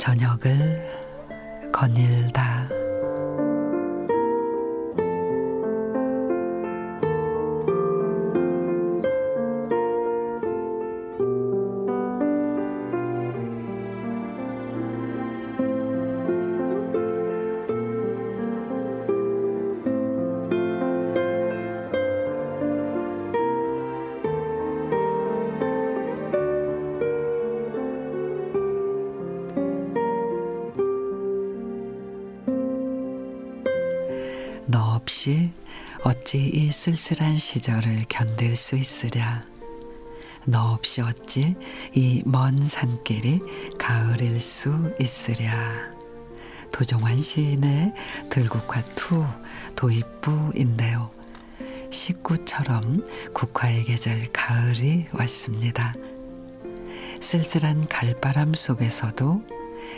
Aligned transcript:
저녁을 0.00 1.70
거닐다. 1.70 2.79
너 34.70 34.94
없이 34.94 35.50
어찌 36.04 36.38
이 36.38 36.70
쓸쓸한 36.70 37.36
시절을 37.36 38.04
견딜 38.08 38.54
수 38.54 38.76
있으랴. 38.76 39.42
너 40.46 40.72
없이 40.72 41.00
어찌 41.00 41.56
이 41.92 42.22
먼 42.24 42.68
산길이 42.68 43.40
가을일 43.78 44.38
수 44.38 44.94
있으랴. 45.00 45.90
도종환 46.72 47.18
시인의 47.18 47.94
들국화 48.30 48.82
two 48.94 49.26
도입부인데요. 49.74 51.10
식구처럼 51.90 53.04
국화의 53.34 53.82
계절 53.82 54.28
가을이 54.32 55.06
왔습니다. 55.12 55.92
쓸쓸한 57.20 57.88
갈바람 57.88 58.54
속에서도 58.54 59.42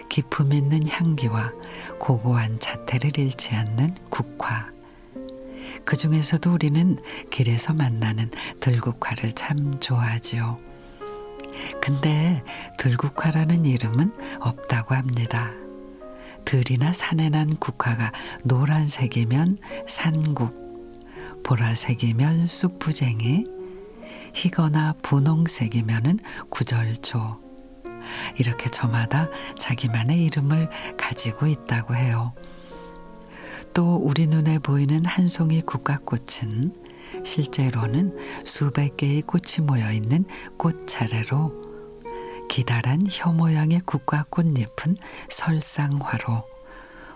기품 0.08 0.52
있는 0.52 0.86
향기와 0.86 1.52
고고한 1.98 2.60
자태를 2.60 3.18
잃지 3.18 3.54
않는 3.54 3.94
국화. 4.10 4.70
그 5.84 5.96
중에서도 5.96 6.52
우리는 6.52 6.98
길에서 7.30 7.72
만나는 7.72 8.30
들국화를 8.60 9.32
참 9.32 9.78
좋아하지요. 9.80 10.58
근데 11.80 12.42
들국화라는 12.78 13.66
이름은 13.66 14.12
없다고 14.40 14.94
합니다. 14.94 15.50
들이나 16.44 16.92
산에 16.92 17.28
난 17.28 17.56
국화가 17.56 18.12
노란색이면 18.44 19.58
산국, 19.86 20.62
보라색이면 21.44 22.46
쑥부쟁이, 22.46 23.46
희거나 24.34 24.94
분홍색이면은 25.02 26.18
구절초. 26.50 27.51
이렇게 28.38 28.70
저마다 28.70 29.28
자기만의 29.58 30.24
이름을 30.24 30.68
가지고 30.96 31.46
있다고 31.46 31.94
해요. 31.94 32.32
또 33.74 33.96
우리 33.96 34.26
눈에 34.26 34.58
보이는 34.58 35.04
한 35.04 35.28
송이 35.28 35.62
국화꽃은 35.62 36.74
실제로는 37.24 38.16
수백 38.44 38.96
개의 38.96 39.22
꽃이 39.22 39.66
모여 39.66 39.92
있는 39.92 40.24
꽃차례로 40.58 41.72
기다란 42.48 43.06
혀 43.10 43.32
모양의 43.32 43.80
국화 43.86 44.24
꽃잎은 44.24 44.96
설상화로 45.30 46.44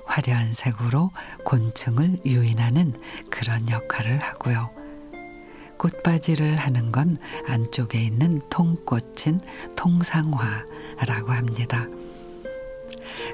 화려한 0.06 0.52
색으로 0.52 1.10
곤충을 1.44 2.20
유인하는 2.24 2.94
그런 3.28 3.68
역할을 3.68 4.18
하고요. 4.18 4.70
꽃바지를 5.78 6.56
하는 6.56 6.90
건 6.90 7.16
안쪽에 7.46 8.02
있는 8.02 8.40
통꽃인 8.48 9.40
통상화 9.76 10.64
라고 11.04 11.32
합니다. 11.32 11.86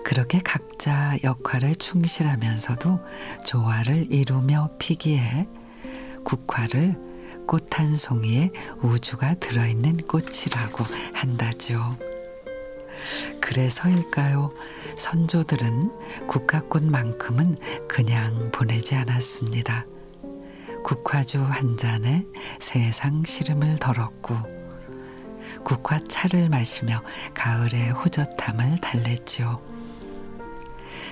그렇게 0.04 0.40
각자 0.40 1.16
역할에 1.22 1.74
충실하면서도 1.74 3.00
조화를 3.46 4.12
이루며 4.12 4.70
피기에 4.78 5.46
국화를 6.24 6.96
꽃 7.46 7.66
한 7.72 7.96
송이에 7.96 8.50
우주가 8.82 9.34
들어있는 9.34 9.98
꽃이라고 10.06 10.84
한다죠. 11.12 11.96
그래서일까요? 13.40 14.52
선조들은 14.96 16.26
국화꽃만큼은 16.28 17.56
그냥 17.88 18.50
보내지 18.52 18.94
않았습니다. 18.94 19.86
국화주 20.84 21.42
한 21.42 21.76
잔에 21.76 22.24
세상 22.60 23.24
시름을 23.24 23.76
덜었고 23.76 24.61
국화차를 25.64 26.48
마시며 26.48 27.02
가을의 27.34 27.90
호젓함을 27.90 28.78
달랬지요. 28.78 29.60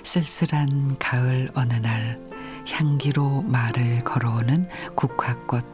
쓸쓸한 0.02 0.96
가을 0.98 1.50
어느 1.54 1.74
날 1.74 2.20
향기로 2.68 3.42
말을 3.42 4.04
걸어오는 4.04 4.68
국화꽃. 4.94 5.64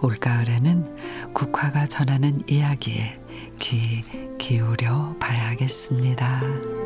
올가을에는 0.00 1.32
국화가 1.32 1.86
전하는 1.86 2.38
이야기에 2.48 3.20
귀 3.58 4.04
기울여 4.38 5.16
봐야겠습니다. 5.18 6.85